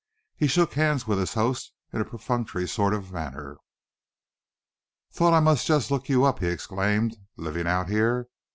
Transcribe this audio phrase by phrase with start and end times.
[0.35, 3.57] He shook hands with his host in a perfunctory sort of manner.
[5.11, 8.25] "Thought I must just look you up," he explained, "living out here.